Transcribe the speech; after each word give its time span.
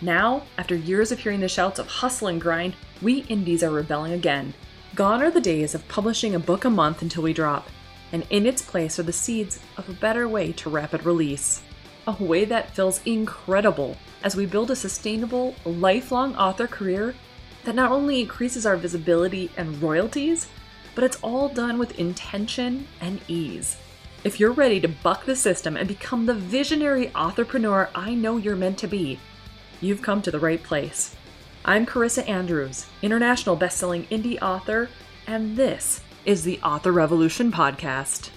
Now, 0.00 0.42
after 0.58 0.74
years 0.74 1.10
of 1.10 1.20
hearing 1.20 1.40
the 1.40 1.48
shouts 1.48 1.78
of 1.78 1.86
hustle 1.86 2.28
and 2.28 2.40
grind, 2.40 2.74
we 3.00 3.20
indies 3.28 3.62
are 3.62 3.70
rebelling 3.70 4.12
again. 4.12 4.52
Gone 4.94 5.22
are 5.22 5.30
the 5.30 5.40
days 5.40 5.74
of 5.74 5.88
publishing 5.88 6.34
a 6.34 6.38
book 6.38 6.66
a 6.66 6.70
month 6.70 7.00
until 7.00 7.22
we 7.22 7.32
drop, 7.32 7.68
and 8.12 8.26
in 8.28 8.44
its 8.44 8.60
place 8.60 8.98
are 8.98 9.04
the 9.04 9.12
seeds 9.12 9.58
of 9.78 9.88
a 9.88 9.94
better 9.94 10.28
way 10.28 10.52
to 10.52 10.68
rapid 10.70 11.04
release. 11.06 11.62
A 12.06 12.22
way 12.22 12.44
that 12.44 12.74
feels 12.74 13.00
incredible 13.06 13.96
as 14.22 14.36
we 14.36 14.44
build 14.44 14.70
a 14.70 14.76
sustainable, 14.76 15.54
lifelong 15.64 16.36
author 16.36 16.66
career 16.66 17.14
that 17.64 17.74
not 17.74 17.90
only 17.90 18.20
increases 18.20 18.66
our 18.66 18.76
visibility 18.76 19.50
and 19.56 19.82
royalties, 19.82 20.46
but 20.94 21.04
it's 21.04 21.18
all 21.22 21.48
done 21.48 21.78
with 21.78 21.98
intention 21.98 22.86
and 23.00 23.20
ease. 23.28 23.76
If 24.24 24.38
you're 24.40 24.52
ready 24.52 24.80
to 24.80 24.88
buck 24.88 25.24
the 25.24 25.36
system 25.36 25.76
and 25.76 25.88
become 25.88 26.26
the 26.26 26.34
visionary 26.34 27.10
entrepreneur 27.14 27.88
I 27.94 28.14
know 28.14 28.36
you're 28.36 28.56
meant 28.56 28.78
to 28.78 28.86
be, 28.86 29.18
you've 29.80 30.02
come 30.02 30.22
to 30.22 30.30
the 30.30 30.38
right 30.38 30.62
place. 30.62 31.14
I'm 31.64 31.84
Carissa 31.84 32.28
Andrews, 32.28 32.86
international 33.02 33.56
best-selling 33.56 34.04
indie 34.06 34.40
author, 34.40 34.88
and 35.26 35.56
this 35.56 36.00
is 36.24 36.44
the 36.44 36.60
Author 36.60 36.92
Revolution 36.92 37.50
podcast. 37.50 38.30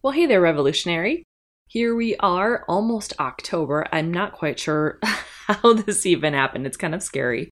Well, 0.00 0.12
hey 0.12 0.26
there, 0.26 0.40
revolutionary. 0.40 1.24
Here 1.66 1.94
we 1.94 2.16
are, 2.16 2.64
almost 2.66 3.12
October. 3.20 3.86
I'm 3.92 4.10
not 4.10 4.32
quite 4.32 4.58
sure 4.58 4.98
how 5.02 5.74
this 5.74 6.06
even 6.06 6.32
happened. 6.32 6.66
It's 6.66 6.78
kind 6.78 6.94
of 6.94 7.02
scary. 7.02 7.50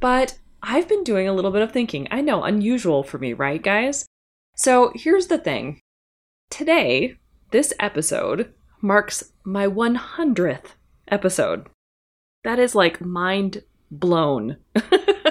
But 0.00 0.38
I've 0.62 0.88
been 0.88 1.02
doing 1.02 1.26
a 1.26 1.32
little 1.32 1.50
bit 1.50 1.62
of 1.62 1.72
thinking. 1.72 2.06
I 2.10 2.20
know, 2.20 2.44
unusual 2.44 3.02
for 3.02 3.18
me, 3.18 3.32
right, 3.32 3.60
guys? 3.60 4.06
So 4.56 4.92
here's 4.94 5.26
the 5.26 5.38
thing 5.38 5.80
today, 6.50 7.16
this 7.50 7.72
episode 7.80 8.52
marks 8.80 9.32
my 9.44 9.66
100th 9.66 10.74
episode. 11.08 11.68
That 12.44 12.58
is 12.58 12.74
like 12.74 13.00
mind 13.00 13.62
blown. 13.90 14.58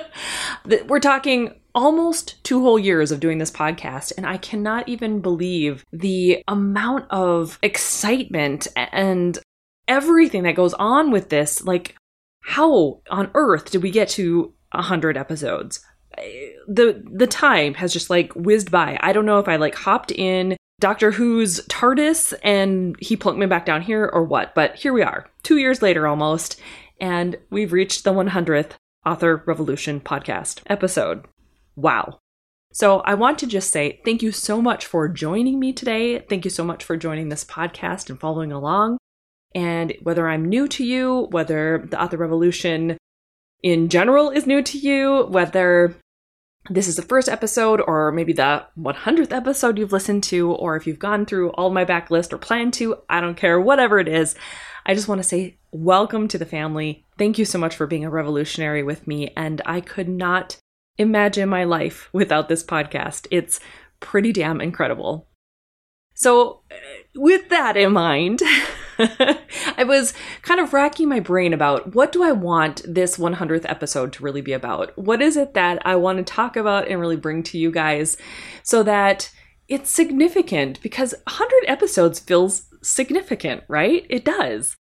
We're 0.87 0.99
talking 0.99 1.55
almost 1.73 2.43
two 2.43 2.61
whole 2.61 2.77
years 2.77 3.11
of 3.11 3.21
doing 3.21 3.37
this 3.37 3.51
podcast, 3.51 4.11
and 4.17 4.25
I 4.25 4.37
cannot 4.37 4.89
even 4.89 5.21
believe 5.21 5.85
the 5.93 6.43
amount 6.47 7.05
of 7.09 7.57
excitement 7.61 8.67
and 8.75 9.39
everything 9.87 10.43
that 10.43 10.55
goes 10.55 10.73
on 10.73 11.09
with 11.09 11.29
this. 11.29 11.63
Like, 11.63 11.95
how 12.41 13.01
on 13.09 13.31
earth 13.33 13.71
did 13.71 13.81
we 13.81 13.91
get 13.91 14.09
to 14.09 14.53
100 14.71 15.17
episodes? 15.17 15.79
The 16.67 17.01
the 17.09 17.27
time 17.27 17.73
has 17.75 17.93
just 17.93 18.09
like 18.09 18.33
whizzed 18.33 18.69
by. 18.69 18.97
I 19.01 19.13
don't 19.13 19.25
know 19.25 19.39
if 19.39 19.47
I 19.47 19.55
like 19.55 19.75
hopped 19.75 20.11
in 20.11 20.57
Doctor 20.81 21.11
Who's 21.11 21.65
TARDIS 21.67 22.33
and 22.43 22.95
he 22.99 23.15
plunked 23.15 23.39
me 23.39 23.45
back 23.45 23.65
down 23.65 23.81
here 23.81 24.09
or 24.11 24.23
what, 24.23 24.53
but 24.55 24.75
here 24.75 24.93
we 24.93 25.03
are, 25.03 25.29
two 25.43 25.57
years 25.57 25.81
later 25.81 26.07
almost, 26.07 26.59
and 26.99 27.37
we've 27.49 27.71
reached 27.71 28.03
the 28.03 28.11
100th 28.11 28.71
Author 29.05 29.43
Revolution 29.45 30.01
podcast 30.01 30.61
episode. 30.67 31.25
Wow. 31.75 32.19
So 32.73 33.01
I 33.01 33.13
want 33.13 33.37
to 33.39 33.47
just 33.47 33.71
say 33.71 34.01
thank 34.05 34.21
you 34.21 34.31
so 34.31 34.61
much 34.61 34.85
for 34.85 35.07
joining 35.07 35.59
me 35.59 35.71
today. 35.73 36.19
Thank 36.19 36.45
you 36.45 36.51
so 36.51 36.63
much 36.63 36.83
for 36.83 36.97
joining 36.97 37.29
this 37.29 37.43
podcast 37.43 38.09
and 38.09 38.19
following 38.19 38.51
along. 38.51 38.97
And 39.53 39.93
whether 40.01 40.27
I'm 40.27 40.47
new 40.47 40.67
to 40.69 40.85
you, 40.85 41.27
whether 41.31 41.85
the 41.89 42.01
Author 42.01 42.17
Revolution 42.17 42.97
in 43.63 43.89
general 43.89 44.29
is 44.29 44.47
new 44.47 44.61
to 44.61 44.77
you, 44.77 45.25
whether 45.29 45.95
this 46.69 46.87
is 46.87 46.95
the 46.95 47.01
first 47.01 47.27
episode 47.27 47.81
or 47.85 48.11
maybe 48.11 48.33
the 48.33 48.65
100th 48.77 49.31
episode 49.31 49.77
you've 49.77 49.91
listened 49.91 50.23
to, 50.23 50.51
or 50.51 50.75
if 50.75 50.85
you've 50.85 50.99
gone 50.99 51.25
through 51.25 51.51
all 51.51 51.69
my 51.69 51.85
backlist 51.85 52.31
or 52.31 52.37
plan 52.37 52.71
to, 52.71 52.97
I 53.09 53.19
don't 53.19 53.37
care, 53.37 53.59
whatever 53.59 53.99
it 53.99 54.07
is. 54.07 54.35
I 54.85 54.93
just 54.93 55.07
want 55.07 55.19
to 55.19 55.27
say 55.27 55.57
welcome 55.71 56.27
to 56.27 56.37
the 56.37 56.45
family. 56.45 57.05
Thank 57.17 57.37
you 57.37 57.45
so 57.45 57.59
much 57.59 57.75
for 57.75 57.87
being 57.87 58.05
a 58.05 58.09
revolutionary 58.09 58.83
with 58.83 59.07
me. 59.07 59.31
And 59.35 59.61
I 59.65 59.81
could 59.81 60.09
not 60.09 60.57
imagine 60.97 61.49
my 61.49 61.63
life 61.63 62.09
without 62.13 62.49
this 62.49 62.63
podcast. 62.63 63.27
It's 63.31 63.59
pretty 63.99 64.31
damn 64.31 64.61
incredible. 64.61 65.27
So, 66.13 66.61
uh, 66.69 66.75
with 67.15 67.49
that 67.49 67.77
in 67.77 67.93
mind, 67.93 68.41
I 69.77 69.83
was 69.85 70.13
kind 70.41 70.59
of 70.59 70.73
racking 70.73 71.09
my 71.09 71.19
brain 71.19 71.53
about 71.53 71.95
what 71.95 72.11
do 72.11 72.23
I 72.23 72.31
want 72.31 72.81
this 72.87 73.17
100th 73.17 73.69
episode 73.69 74.13
to 74.13 74.23
really 74.23 74.41
be 74.41 74.53
about? 74.53 74.97
What 74.97 75.21
is 75.21 75.37
it 75.37 75.53
that 75.53 75.85
I 75.85 75.95
want 75.95 76.17
to 76.17 76.23
talk 76.23 76.55
about 76.55 76.87
and 76.87 76.99
really 76.99 77.17
bring 77.17 77.43
to 77.43 77.57
you 77.57 77.71
guys 77.71 78.17
so 78.63 78.83
that 78.83 79.31
it's 79.67 79.89
significant 79.89 80.81
because 80.81 81.13
100 81.27 81.65
episodes 81.67 82.19
feels 82.19 82.63
significant, 82.81 83.63
right? 83.67 84.05
It 84.09 84.25
does. 84.25 84.75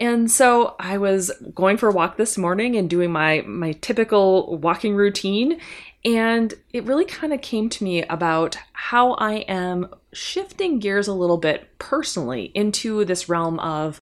And 0.00 0.30
so 0.30 0.76
I 0.78 0.98
was 0.98 1.32
going 1.54 1.76
for 1.76 1.88
a 1.88 1.92
walk 1.92 2.16
this 2.16 2.38
morning 2.38 2.76
and 2.76 2.88
doing 2.88 3.10
my 3.10 3.42
my 3.46 3.72
typical 3.72 4.56
walking 4.58 4.94
routine 4.94 5.60
and 6.04 6.54
it 6.72 6.84
really 6.84 7.04
kind 7.04 7.32
of 7.32 7.40
came 7.40 7.68
to 7.68 7.84
me 7.84 8.02
about 8.04 8.56
how 8.72 9.14
I 9.14 9.38
am 9.48 9.88
shifting 10.12 10.78
gears 10.78 11.08
a 11.08 11.14
little 11.14 11.38
bit 11.38 11.78
personally 11.78 12.50
into 12.54 13.04
this 13.04 13.28
realm 13.28 13.58
of 13.60 14.00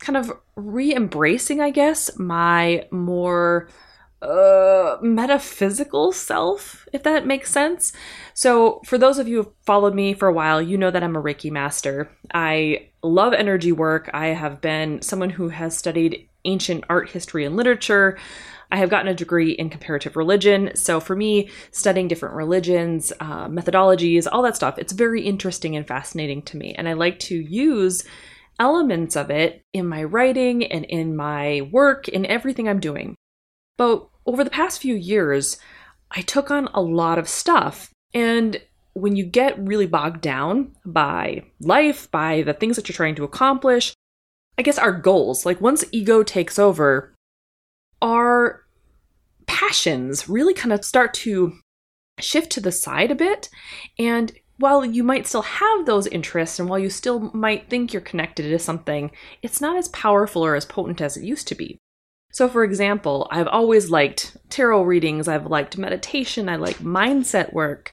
kind 0.00 0.16
of 0.16 0.32
re-embracing, 0.56 1.60
I 1.60 1.70
guess, 1.70 2.18
my 2.18 2.86
more 2.90 3.68
uh, 4.22 4.96
metaphysical 5.02 6.12
self, 6.12 6.88
if 6.92 7.02
that 7.02 7.26
makes 7.26 7.50
sense. 7.50 7.92
So, 8.32 8.80
for 8.84 8.98
those 8.98 9.18
of 9.18 9.28
you 9.28 9.42
who've 9.42 9.52
followed 9.66 9.94
me 9.94 10.14
for 10.14 10.28
a 10.28 10.32
while, 10.32 10.60
you 10.60 10.78
know 10.78 10.90
that 10.90 11.02
I'm 11.02 11.16
a 11.16 11.22
Reiki 11.22 11.50
master. 11.50 12.10
I 12.32 12.90
love 13.02 13.32
energy 13.32 13.72
work. 13.72 14.10
I 14.14 14.28
have 14.28 14.60
been 14.60 15.02
someone 15.02 15.30
who 15.30 15.48
has 15.50 15.76
studied 15.76 16.28
ancient 16.44 16.84
art 16.88 17.10
history 17.10 17.44
and 17.44 17.56
literature. 17.56 18.18
I 18.72 18.78
have 18.78 18.90
gotten 18.90 19.08
a 19.08 19.14
degree 19.14 19.52
in 19.52 19.70
comparative 19.70 20.16
religion. 20.16 20.70
So, 20.74 20.98
for 20.98 21.14
me, 21.14 21.50
studying 21.70 22.08
different 22.08 22.34
religions, 22.34 23.12
uh, 23.20 23.46
methodologies, 23.48 24.26
all 24.30 24.42
that 24.42 24.56
stuff, 24.56 24.78
it's 24.78 24.92
very 24.92 25.22
interesting 25.22 25.76
and 25.76 25.86
fascinating 25.86 26.42
to 26.42 26.56
me. 26.56 26.74
And 26.74 26.88
I 26.88 26.94
like 26.94 27.18
to 27.20 27.36
use 27.36 28.04
elements 28.58 29.16
of 29.16 29.30
it 29.30 29.62
in 29.72 29.86
my 29.86 30.04
writing 30.04 30.64
and 30.64 30.84
in 30.84 31.16
my 31.16 31.68
work, 31.72 32.08
in 32.08 32.26
everything 32.26 32.68
I'm 32.68 32.80
doing. 32.80 33.14
But 33.76 34.08
over 34.26 34.44
the 34.44 34.50
past 34.50 34.80
few 34.80 34.94
years, 34.94 35.58
I 36.10 36.22
took 36.22 36.50
on 36.50 36.68
a 36.74 36.80
lot 36.80 37.18
of 37.18 37.28
stuff. 37.28 37.90
And 38.12 38.60
when 38.94 39.16
you 39.16 39.24
get 39.24 39.58
really 39.58 39.86
bogged 39.86 40.20
down 40.20 40.72
by 40.84 41.44
life, 41.60 42.10
by 42.10 42.42
the 42.42 42.54
things 42.54 42.76
that 42.76 42.88
you're 42.88 42.94
trying 42.94 43.16
to 43.16 43.24
accomplish, 43.24 43.92
I 44.58 44.62
guess 44.62 44.78
our 44.78 44.92
goals, 44.92 45.44
like 45.44 45.60
once 45.60 45.84
ego 45.92 46.22
takes 46.22 46.58
over, 46.58 47.14
our 48.00 48.64
passions 49.46 50.28
really 50.28 50.54
kind 50.54 50.72
of 50.72 50.84
start 50.84 51.14
to 51.14 51.54
shift 52.20 52.50
to 52.52 52.60
the 52.60 52.72
side 52.72 53.10
a 53.10 53.14
bit. 53.14 53.48
And 53.98 54.32
while 54.58 54.84
you 54.84 55.02
might 55.02 55.26
still 55.26 55.42
have 55.42 55.86
those 55.86 56.06
interests 56.06 56.60
and 56.60 56.68
while 56.68 56.78
you 56.78 56.90
still 56.90 57.30
might 57.34 57.68
think 57.68 57.92
you're 57.92 58.02
connected 58.02 58.44
to 58.44 58.58
something, 58.58 59.10
it's 59.42 59.60
not 59.60 59.76
as 59.76 59.88
powerful 59.88 60.44
or 60.44 60.54
as 60.54 60.64
potent 60.64 61.00
as 61.00 61.16
it 61.16 61.24
used 61.24 61.48
to 61.48 61.54
be. 61.54 61.78
So, 62.32 62.48
for 62.48 62.64
example, 62.64 63.28
I've 63.30 63.46
always 63.46 63.90
liked 63.90 64.36
tarot 64.50 64.82
readings, 64.82 65.28
I've 65.28 65.46
liked 65.46 65.78
meditation, 65.78 66.48
I 66.48 66.56
like 66.56 66.78
mindset 66.78 67.52
work. 67.52 67.90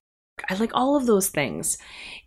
I 0.49 0.55
like 0.55 0.71
all 0.73 0.95
of 0.95 1.05
those 1.05 1.29
things. 1.29 1.77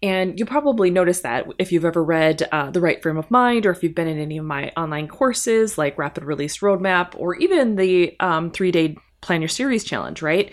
And 0.02 0.38
you'll 0.38 0.48
probably 0.48 0.90
noticed 0.90 1.22
that 1.22 1.46
if 1.58 1.72
you've 1.72 1.84
ever 1.84 2.02
read 2.02 2.46
uh, 2.52 2.70
The 2.70 2.80
Right 2.80 3.02
Frame 3.02 3.16
of 3.16 3.30
Mind 3.30 3.66
or 3.66 3.70
if 3.70 3.82
you've 3.82 3.94
been 3.94 4.08
in 4.08 4.18
any 4.18 4.38
of 4.38 4.44
my 4.44 4.70
online 4.76 5.08
courses 5.08 5.78
like 5.78 5.98
Rapid 5.98 6.24
Release 6.24 6.58
Roadmap 6.58 7.14
or 7.16 7.34
even 7.36 7.76
the 7.76 8.16
um, 8.20 8.50
three 8.50 8.70
day 8.70 8.96
Plan 9.20 9.40
Your 9.40 9.48
Series 9.48 9.84
challenge, 9.84 10.20
right? 10.20 10.52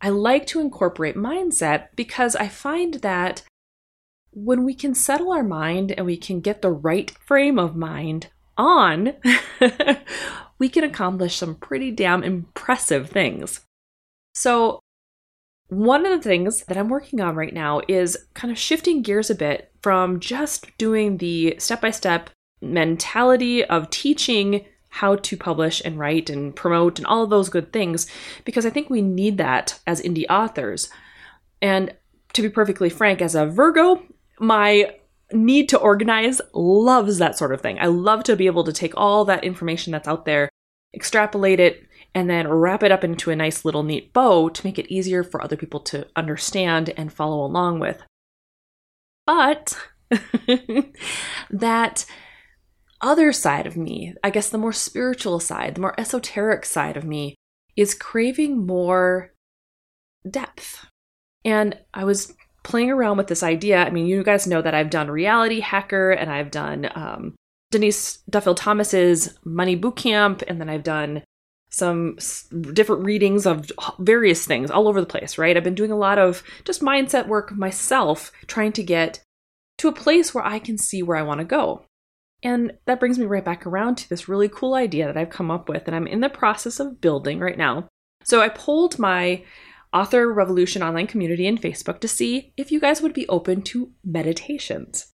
I 0.00 0.10
like 0.10 0.46
to 0.46 0.60
incorporate 0.60 1.16
mindset 1.16 1.88
because 1.96 2.36
I 2.36 2.48
find 2.48 2.94
that 2.94 3.42
when 4.32 4.64
we 4.64 4.74
can 4.74 4.94
settle 4.94 5.32
our 5.32 5.42
mind 5.42 5.92
and 5.92 6.06
we 6.06 6.16
can 6.16 6.40
get 6.40 6.62
the 6.62 6.70
right 6.70 7.10
frame 7.10 7.58
of 7.58 7.76
mind 7.76 8.28
on, 8.56 9.14
we 10.58 10.68
can 10.68 10.84
accomplish 10.84 11.36
some 11.36 11.54
pretty 11.56 11.90
damn 11.90 12.22
impressive 12.22 13.10
things. 13.10 13.60
So, 14.34 14.80
one 15.68 16.06
of 16.06 16.12
the 16.12 16.28
things 16.28 16.64
that 16.64 16.76
I'm 16.76 16.88
working 16.88 17.20
on 17.20 17.36
right 17.36 17.52
now 17.52 17.82
is 17.88 18.16
kind 18.34 18.50
of 18.50 18.58
shifting 18.58 19.02
gears 19.02 19.30
a 19.30 19.34
bit 19.34 19.70
from 19.82 20.18
just 20.18 20.76
doing 20.78 21.18
the 21.18 21.56
step 21.58 21.80
by 21.82 21.90
step 21.90 22.30
mentality 22.60 23.64
of 23.64 23.90
teaching 23.90 24.64
how 24.88 25.16
to 25.16 25.36
publish 25.36 25.82
and 25.84 25.98
write 25.98 26.30
and 26.30 26.56
promote 26.56 26.98
and 26.98 27.06
all 27.06 27.22
of 27.22 27.30
those 27.30 27.50
good 27.50 27.72
things, 27.72 28.06
because 28.44 28.64
I 28.64 28.70
think 28.70 28.88
we 28.88 29.02
need 29.02 29.36
that 29.38 29.78
as 29.86 30.00
indie 30.00 30.24
authors. 30.30 30.88
And 31.60 31.94
to 32.32 32.42
be 32.42 32.48
perfectly 32.48 32.88
frank, 32.88 33.20
as 33.20 33.34
a 33.34 33.46
Virgo, 33.46 34.02
my 34.40 34.94
need 35.32 35.68
to 35.68 35.78
organize 35.78 36.40
loves 36.54 37.18
that 37.18 37.36
sort 37.36 37.52
of 37.52 37.60
thing. 37.60 37.78
I 37.78 37.86
love 37.86 38.24
to 38.24 38.36
be 38.36 38.46
able 38.46 38.64
to 38.64 38.72
take 38.72 38.94
all 38.96 39.24
that 39.26 39.44
information 39.44 39.92
that's 39.92 40.08
out 40.08 40.24
there, 40.24 40.48
extrapolate 40.94 41.60
it, 41.60 41.87
and 42.14 42.28
then 42.28 42.48
wrap 42.48 42.82
it 42.82 42.92
up 42.92 43.04
into 43.04 43.30
a 43.30 43.36
nice 43.36 43.64
little 43.64 43.82
neat 43.82 44.12
bow 44.12 44.48
to 44.48 44.66
make 44.66 44.78
it 44.78 44.92
easier 44.92 45.22
for 45.22 45.42
other 45.42 45.56
people 45.56 45.80
to 45.80 46.06
understand 46.16 46.90
and 46.96 47.12
follow 47.12 47.44
along 47.44 47.80
with. 47.80 48.02
But 49.26 49.78
that 51.50 52.06
other 53.00 53.32
side 53.32 53.66
of 53.66 53.76
me, 53.76 54.14
I 54.24 54.30
guess 54.30 54.48
the 54.48 54.58
more 54.58 54.72
spiritual 54.72 55.38
side, 55.38 55.74
the 55.74 55.80
more 55.80 55.98
esoteric 56.00 56.64
side 56.64 56.96
of 56.96 57.04
me, 57.04 57.34
is 57.76 57.94
craving 57.94 58.66
more 58.66 59.32
depth. 60.28 60.86
And 61.44 61.78
I 61.94 62.04
was 62.04 62.34
playing 62.64 62.90
around 62.90 63.16
with 63.16 63.28
this 63.28 63.42
idea. 63.42 63.84
I 63.84 63.90
mean, 63.90 64.06
you 64.06 64.24
guys 64.24 64.46
know 64.46 64.60
that 64.62 64.74
I've 64.74 64.90
done 64.90 65.10
Reality 65.10 65.60
Hacker 65.60 66.10
and 66.10 66.30
I've 66.30 66.50
done 66.50 66.90
um, 66.94 67.36
Denise 67.70 68.18
Duffield 68.28 68.56
Thomas's 68.56 69.38
Money 69.44 69.76
Bootcamp, 69.76 70.42
and 70.48 70.60
then 70.60 70.68
I've 70.68 70.82
done 70.82 71.22
some 71.70 72.16
different 72.72 73.04
readings 73.04 73.46
of 73.46 73.70
various 73.98 74.46
things 74.46 74.70
all 74.70 74.88
over 74.88 75.00
the 75.00 75.06
place, 75.06 75.36
right? 75.36 75.56
I've 75.56 75.64
been 75.64 75.74
doing 75.74 75.90
a 75.90 75.96
lot 75.96 76.18
of 76.18 76.42
just 76.64 76.80
mindset 76.80 77.28
work 77.28 77.52
myself, 77.52 78.32
trying 78.46 78.72
to 78.72 78.82
get 78.82 79.20
to 79.78 79.88
a 79.88 79.92
place 79.92 80.34
where 80.34 80.44
I 80.44 80.58
can 80.58 80.78
see 80.78 81.02
where 81.02 81.16
I 81.16 81.22
want 81.22 81.38
to 81.38 81.44
go. 81.44 81.84
And 82.42 82.72
that 82.86 83.00
brings 83.00 83.18
me 83.18 83.26
right 83.26 83.44
back 83.44 83.66
around 83.66 83.96
to 83.96 84.08
this 84.08 84.28
really 84.28 84.48
cool 84.48 84.74
idea 84.74 85.06
that 85.06 85.16
I've 85.16 85.30
come 85.30 85.50
up 85.50 85.68
with, 85.68 85.86
and 85.86 85.94
I'm 85.94 86.06
in 86.06 86.20
the 86.20 86.28
process 86.28 86.80
of 86.80 87.00
building 87.00 87.40
right 87.40 87.58
now. 87.58 87.88
So 88.24 88.40
I 88.40 88.48
polled 88.48 88.98
my 88.98 89.44
Author 89.92 90.32
Revolution 90.32 90.82
online 90.82 91.06
community 91.06 91.46
in 91.46 91.58
Facebook 91.58 92.00
to 92.00 92.08
see 92.08 92.52
if 92.56 92.70
you 92.70 92.78
guys 92.78 93.00
would 93.02 93.14
be 93.14 93.28
open 93.28 93.62
to 93.62 93.92
meditations. 94.04 95.10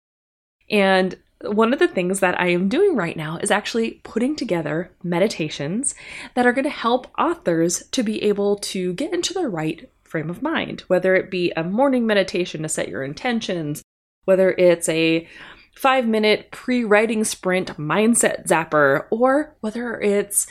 And 0.70 1.18
one 1.42 1.72
of 1.72 1.78
the 1.78 1.88
things 1.88 2.20
that 2.20 2.38
I 2.38 2.48
am 2.48 2.68
doing 2.68 2.96
right 2.96 3.16
now 3.16 3.38
is 3.38 3.50
actually 3.50 4.00
putting 4.02 4.36
together 4.36 4.92
meditations 5.02 5.94
that 6.34 6.46
are 6.46 6.52
going 6.52 6.64
to 6.64 6.70
help 6.70 7.06
authors 7.18 7.82
to 7.92 8.02
be 8.02 8.22
able 8.24 8.56
to 8.56 8.92
get 8.94 9.14
into 9.14 9.32
the 9.32 9.48
right 9.48 9.90
frame 10.04 10.28
of 10.28 10.42
mind, 10.42 10.82
whether 10.82 11.14
it 11.14 11.30
be 11.30 11.52
a 11.56 11.64
morning 11.64 12.06
meditation 12.06 12.62
to 12.62 12.68
set 12.68 12.88
your 12.88 13.02
intentions, 13.02 13.82
whether 14.24 14.50
it's 14.52 14.88
a 14.88 15.26
five 15.74 16.06
minute 16.06 16.50
pre 16.50 16.84
writing 16.84 17.24
sprint 17.24 17.76
mindset 17.78 18.46
zapper, 18.46 19.06
or 19.10 19.56
whether 19.60 19.98
it's 20.00 20.46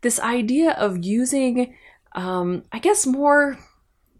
this 0.00 0.18
idea 0.18 0.72
of 0.72 1.04
using, 1.04 1.76
um, 2.16 2.64
I 2.72 2.80
guess, 2.80 3.06
more 3.06 3.58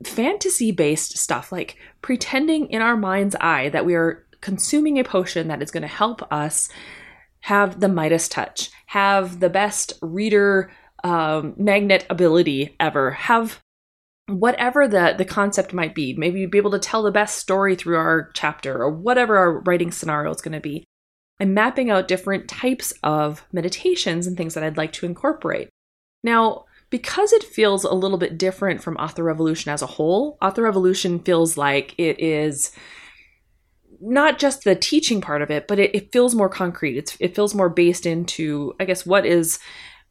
fantasy 0.05 0.71
based 0.71 1.19
stuff, 1.19 1.51
like 1.51 1.77
pretending 2.01 2.71
in 2.71 2.81
our 2.81 2.97
mind's 2.97 3.35
eye 3.41 3.71
that 3.71 3.85
we 3.85 3.95
are 3.95 4.25
consuming 4.41 4.99
a 4.99 5.05
potion 5.05 5.49
that 5.49 5.63
is 5.63 5.71
going 5.71 5.83
to 5.83 5.89
help 5.89 6.23
us 6.33 6.69
have 7.41 7.81
the 7.81 7.89
Midas 7.89 8.29
touch, 8.29 8.71
have 8.87 9.41
the 9.41 9.51
best 9.51 9.95
reader 10.03 10.71
um, 11.05 11.55
magnet 11.57 12.07
ability 12.11 12.77
ever, 12.79 13.13
have 13.13 13.61
whatever 14.27 14.87
the 14.87 15.15
the 15.17 15.25
concept 15.25 15.73
might 15.73 15.95
be. 15.95 16.15
Maybe 16.15 16.47
be 16.47 16.59
able 16.59 16.71
to 16.73 16.79
tell 16.79 17.03
the 17.03 17.11
best 17.11 17.39
story 17.39 17.75
through 17.75 17.97
our 17.97 18.31
chapter 18.35 18.83
or 18.83 18.91
whatever 18.91 19.37
our 19.37 19.61
writing 19.61 19.91
scenario 19.91 20.31
is 20.31 20.43
going 20.43 20.53
to 20.53 20.61
be 20.61 20.85
i'm 21.41 21.55
mapping 21.55 21.91
out 21.91 22.07
different 22.07 22.49
types 22.49 22.93
of 23.03 23.45
meditations 23.53 24.27
and 24.27 24.37
things 24.37 24.55
that 24.55 24.63
i'd 24.63 24.77
like 24.77 24.93
to 24.93 25.07
incorporate. 25.07 25.69
Now 26.23 26.67
because 26.91 27.33
it 27.33 27.45
feels 27.45 27.85
a 27.85 27.95
little 27.95 28.19
bit 28.19 28.37
different 28.37 28.83
from 28.83 28.97
author 28.97 29.23
revolution 29.23 29.73
as 29.73 29.81
a 29.81 29.87
whole 29.87 30.37
author 30.43 30.63
revolution 30.63 31.21
feels 31.21 31.57
like 31.57 31.95
it 31.99 32.21
is 32.21 32.73
not 34.00 34.38
just 34.38 34.64
the 34.64 34.75
teaching 34.75 35.20
part 35.20 35.43
of 35.43 35.50
it 35.50 35.69
but 35.69 35.79
it, 35.79 35.94
it 35.94 36.12
feels 36.12 36.35
more 36.35 36.49
concrete 36.49 36.97
it's, 36.97 37.17
it 37.20 37.35
feels 37.35 37.55
more 37.55 37.69
based 37.69 38.06
into 38.06 38.75
i 38.81 38.85
guess 38.85 39.05
what 39.05 39.26
is 39.26 39.58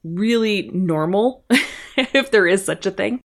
really 0.03 0.69
normal 0.73 1.43
if 1.97 2.31
there 2.31 2.47
is 2.47 2.63
such 2.63 2.85
a 2.85 2.91
thing 2.91 3.19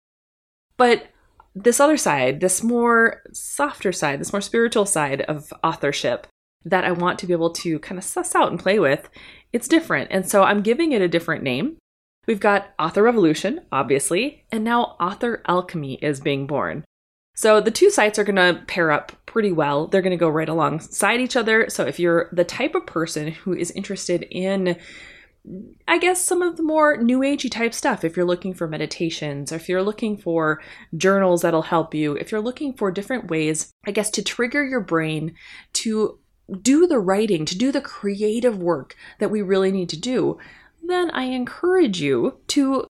but 0.77 1.09
this 1.55 1.81
other 1.81 1.97
side, 1.97 2.41
this 2.41 2.63
more 2.63 3.23
softer 3.33 3.93
side, 3.93 4.21
this 4.21 4.33
more 4.33 4.41
spiritual 4.41 4.87
side 4.87 5.23
of 5.23 5.53
authorship 5.65 6.27
that 6.65 6.85
I 6.85 6.93
want 6.93 7.19
to 7.19 7.27
be 7.27 7.33
able 7.33 7.51
to 7.51 7.79
kind 7.81 7.99
of 7.99 8.05
suss 8.05 8.35
out 8.35 8.51
and 8.51 8.61
play 8.61 8.79
with, 8.79 9.09
it's 9.53 9.69
different. 9.69 10.09
And 10.11 10.29
so 10.29 10.43
I'm 10.43 10.63
giving 10.63 10.93
it 10.93 11.03
a 11.03 11.09
different 11.09 11.43
name. 11.43 11.77
We've 12.27 12.41
got 12.41 12.69
Author 12.79 13.03
Revolution, 13.03 13.63
obviously, 13.73 14.45
and 14.53 14.63
now 14.63 14.97
Author 15.01 15.43
Alchemy 15.49 15.95
is 15.95 16.21
being 16.21 16.47
born. 16.47 16.85
So 17.41 17.59
the 17.59 17.71
two 17.71 17.89
sites 17.89 18.19
are 18.19 18.25
going 18.25 18.37
to 18.37 18.61
pair 18.67 18.91
up 18.91 19.13
pretty 19.25 19.51
well. 19.51 19.87
They're 19.87 20.03
going 20.03 20.11
to 20.11 20.19
go 20.19 20.29
right 20.29 20.47
alongside 20.47 21.21
each 21.21 21.37
other. 21.37 21.71
So 21.71 21.87
if 21.87 21.99
you're 21.99 22.29
the 22.33 22.45
type 22.45 22.75
of 22.75 22.85
person 22.85 23.29
who 23.29 23.55
is 23.55 23.71
interested 23.71 24.27
in 24.31 24.77
I 25.89 25.97
guess 25.97 26.23
some 26.23 26.43
of 26.43 26.59
the 26.59 26.63
more 26.63 26.99
new 26.99 27.21
agey 27.21 27.51
type 27.51 27.73
stuff 27.73 28.05
if 28.05 28.15
you're 28.15 28.27
looking 28.27 28.53
for 28.53 28.69
meditations 28.69 29.53
or 29.53 29.57
if 29.57 29.71
you're 29.71 29.83
looking 29.83 30.19
for 30.19 30.61
journals 30.99 31.41
that'll 31.41 31.63
help 31.63 31.95
you, 31.95 32.13
if 32.13 32.31
you're 32.31 32.43
looking 32.43 32.75
for 32.75 32.91
different 32.91 33.31
ways, 33.31 33.73
I 33.87 33.91
guess 33.91 34.11
to 34.11 34.23
trigger 34.23 34.63
your 34.63 34.83
brain 34.83 35.35
to 35.73 36.19
do 36.61 36.87
the 36.87 36.99
writing, 36.99 37.47
to 37.47 37.57
do 37.57 37.73
the 37.73 37.81
creative 37.81 38.63
work 38.63 38.97
that 39.19 39.31
we 39.31 39.41
really 39.41 39.73
need 39.73 39.89
to 39.89 39.99
do, 39.99 40.37
then 40.83 41.11
I 41.13 41.23
encourage 41.23 42.03
you 42.03 42.37
to 42.49 42.87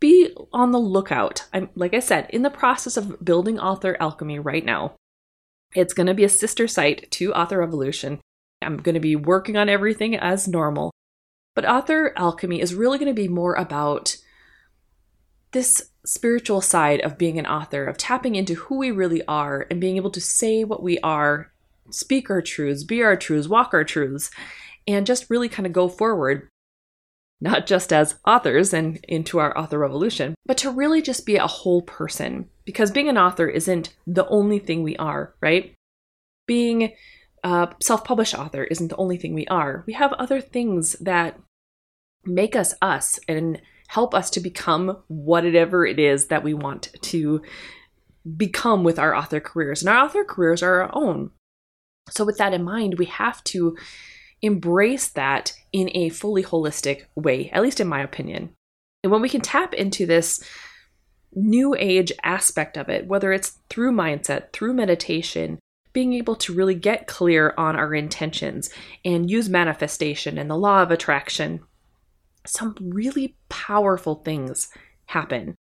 be 0.00 0.34
on 0.52 0.72
the 0.72 0.78
lookout. 0.78 1.46
I'm 1.52 1.70
like 1.74 1.94
I 1.94 2.00
said, 2.00 2.28
in 2.30 2.42
the 2.42 2.50
process 2.50 2.96
of 2.96 3.24
building 3.24 3.58
Author 3.58 3.96
Alchemy 4.00 4.38
right 4.38 4.64
now. 4.64 4.94
It's 5.74 5.94
going 5.94 6.08
to 6.08 6.14
be 6.14 6.24
a 6.24 6.28
sister 6.28 6.66
site 6.66 7.08
to 7.12 7.32
Author 7.32 7.58
Revolution. 7.58 8.18
I'm 8.60 8.78
going 8.78 8.94
to 8.94 9.00
be 9.00 9.14
working 9.14 9.56
on 9.56 9.68
everything 9.68 10.16
as 10.16 10.48
normal. 10.48 10.90
But 11.54 11.68
author 11.68 12.12
alchemy 12.16 12.60
is 12.60 12.74
really 12.74 12.98
going 12.98 13.14
to 13.14 13.22
be 13.22 13.28
more 13.28 13.54
about 13.54 14.16
this 15.52 15.90
spiritual 16.04 16.60
side 16.60 17.00
of 17.00 17.18
being 17.18 17.38
an 17.38 17.46
author, 17.46 17.84
of 17.84 17.98
tapping 17.98 18.34
into 18.34 18.54
who 18.54 18.78
we 18.78 18.90
really 18.90 19.22
are 19.26 19.66
and 19.70 19.80
being 19.80 19.96
able 19.96 20.10
to 20.10 20.20
say 20.20 20.64
what 20.64 20.82
we 20.82 20.98
are, 21.00 21.52
speak 21.90 22.30
our 22.30 22.40
truths, 22.40 22.84
be 22.84 23.02
our 23.02 23.16
truths, 23.16 23.48
walk 23.48 23.74
our 23.74 23.84
truths, 23.84 24.30
and 24.86 25.06
just 25.06 25.28
really 25.28 25.48
kind 25.48 25.66
of 25.66 25.72
go 25.72 25.88
forward, 25.88 26.48
not 27.40 27.66
just 27.66 27.92
as 27.92 28.16
authors 28.26 28.72
and 28.72 28.98
into 29.08 29.38
our 29.38 29.56
author 29.56 29.78
revolution, 29.78 30.34
but 30.46 30.58
to 30.58 30.70
really 30.70 31.00
just 31.00 31.24
be 31.24 31.36
a 31.36 31.46
whole 31.46 31.82
person. 31.82 32.48
Because 32.64 32.90
being 32.90 33.08
an 33.08 33.18
author 33.18 33.48
isn't 33.48 33.94
the 34.06 34.26
only 34.28 34.58
thing 34.58 34.82
we 34.82 34.96
are, 34.96 35.34
right? 35.40 35.74
Being 36.46 36.92
a 37.42 37.68
self 37.80 38.04
published 38.04 38.38
author 38.38 38.64
isn't 38.64 38.88
the 38.88 38.96
only 38.96 39.16
thing 39.16 39.34
we 39.34 39.46
are. 39.46 39.84
We 39.86 39.94
have 39.94 40.12
other 40.14 40.40
things 40.40 40.92
that 41.00 41.38
make 42.24 42.54
us 42.54 42.74
us 42.82 43.18
and 43.26 43.60
help 43.88 44.14
us 44.14 44.30
to 44.30 44.40
become 44.40 45.02
whatever 45.08 45.86
it 45.86 45.98
is 45.98 46.26
that 46.26 46.44
we 46.44 46.54
want 46.54 46.90
to 47.00 47.42
become 48.36 48.84
with 48.84 48.98
our 48.98 49.14
author 49.14 49.40
careers. 49.40 49.82
And 49.82 49.88
our 49.88 50.04
author 50.04 50.24
careers 50.24 50.62
are 50.62 50.82
our 50.82 50.90
own. 50.92 51.30
So, 52.10 52.24
with 52.24 52.38
that 52.38 52.52
in 52.52 52.62
mind, 52.62 52.98
we 52.98 53.06
have 53.06 53.42
to 53.44 53.76
embrace 54.42 55.08
that 55.08 55.52
in 55.72 55.90
a 55.94 56.08
fully 56.08 56.42
holistic 56.42 57.04
way, 57.14 57.50
at 57.50 57.62
least 57.62 57.80
in 57.80 57.88
my 57.88 58.00
opinion. 58.00 58.50
And 59.02 59.12
when 59.12 59.22
we 59.22 59.28
can 59.28 59.40
tap 59.40 59.74
into 59.74 60.06
this 60.06 60.42
new 61.32 61.74
age 61.78 62.12
aspect 62.22 62.76
of 62.76 62.88
it, 62.88 63.06
whether 63.06 63.32
it's 63.32 63.58
through 63.68 63.92
mindset, 63.92 64.52
through 64.52 64.74
meditation, 64.74 65.58
being 65.92 66.14
able 66.14 66.36
to 66.36 66.54
really 66.54 66.74
get 66.74 67.06
clear 67.06 67.54
on 67.56 67.76
our 67.76 67.94
intentions 67.94 68.70
and 69.04 69.30
use 69.30 69.48
manifestation 69.48 70.38
and 70.38 70.50
the 70.50 70.56
law 70.56 70.82
of 70.82 70.90
attraction, 70.90 71.60
some 72.46 72.74
really 72.80 73.36
powerful 73.48 74.16
things 74.16 74.68
happen. 75.06 75.54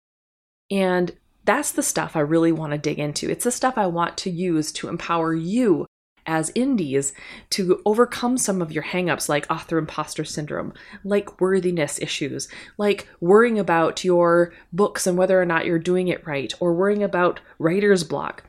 And 0.71 1.17
that's 1.45 1.73
the 1.73 1.83
stuff 1.83 2.15
I 2.15 2.21
really 2.21 2.53
want 2.53 2.73
to 2.73 2.79
dig 2.79 2.99
into. 2.99 3.31
It's 3.31 3.45
the 3.45 3.51
stuff 3.51 3.79
I 3.79 3.87
want 3.87 4.19
to 4.19 4.31
use 4.31 4.71
to 4.73 4.89
empower 4.89 5.35
you 5.35 5.87
as 6.29 6.53
indies 6.55 7.13
to 7.51 7.83
overcome 7.85 8.39
some 8.39 8.63
of 8.63 8.71
your 8.71 8.85
hangups 8.85 9.29
like 9.29 9.51
author 9.51 9.79
imposter 9.79 10.25
syndrome, 10.25 10.73
like 11.03 11.41
worthiness 11.41 11.99
issues, 11.99 12.47
like 12.77 13.09
worrying 13.21 13.59
about 13.59 14.05
your 14.05 14.53
books 14.73 15.07
and 15.07 15.19
whether 15.19 15.41
or 15.41 15.47
not 15.47 15.65
you're 15.65 15.79
doing 15.79 16.07
it 16.07 16.25
right, 16.27 16.53
or 16.61 16.75
worrying 16.75 17.03
about 17.03 17.41
writer's 17.59 18.05
block. 18.05 18.45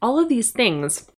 All 0.00 0.18
of 0.18 0.28
these 0.28 0.50
things 0.50 1.10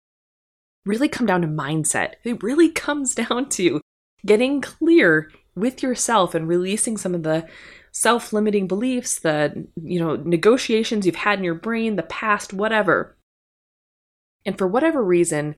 really 0.85 1.09
come 1.09 1.27
down 1.27 1.43
to 1.43 1.49
mindset. 1.49 2.15
It 2.25 2.43
really 2.43 2.69
comes 2.73 3.15
down 3.15 3.49
to 3.51 3.81
getting 4.27 4.61
clear 4.61 5.31
with 5.55 5.83
yourself 5.83 6.35
and 6.35 6.49
releasing 6.49 6.97
some 6.97 7.15
of 7.15 7.23
the 7.23 7.47
self-limiting 7.93 8.67
beliefs, 8.69 9.21
the 9.21 9.67
you 9.83 9.99
know, 9.99 10.17
negotiations 10.17 11.07
you've 11.07 11.17
had 11.17 11.39
in 11.39 11.45
your 11.45 11.55
brain, 11.55 11.97
the 11.97 12.03
past, 12.03 12.53
whatever. 12.53 13.17
And 14.47 14.57
for 14.57 14.67
whatever 14.67 15.03
reason, 15.03 15.57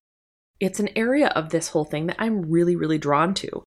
it's 0.63 0.81
an 0.81 0.89
area 0.97 1.29
of 1.29 1.51
this 1.51 1.69
whole 1.69 1.85
thing 1.85 2.07
that 2.07 2.17
I'm 2.19 2.51
really 2.51 2.77
really 2.77 2.99
drawn 2.99 3.35
to. 3.35 3.65